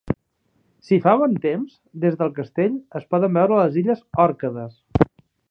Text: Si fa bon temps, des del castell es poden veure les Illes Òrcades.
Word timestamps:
Si 0.87 0.97
fa 1.03 1.11
bon 1.23 1.35
temps, 1.43 1.75
des 2.05 2.17
del 2.23 2.33
castell 2.39 2.81
es 3.01 3.07
poden 3.13 3.37
veure 3.41 3.61
les 3.61 3.79
Illes 3.83 4.03
Òrcades. 4.27 4.75